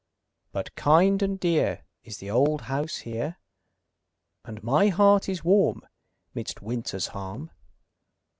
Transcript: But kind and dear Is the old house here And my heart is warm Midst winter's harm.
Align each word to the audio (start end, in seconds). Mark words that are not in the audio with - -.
But 0.51 0.73
kind 0.73 1.21
and 1.21 1.39
dear 1.39 1.83
Is 2.03 2.17
the 2.17 2.31
old 2.31 2.61
house 2.61 2.95
here 3.05 3.37
And 4.43 4.63
my 4.63 4.87
heart 4.87 5.29
is 5.29 5.43
warm 5.43 5.83
Midst 6.33 6.59
winter's 6.59 7.09
harm. 7.09 7.51